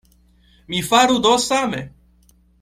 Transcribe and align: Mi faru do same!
Mi 0.71 0.79
faru 0.87 1.17
do 1.27 1.33
same! 1.45 1.81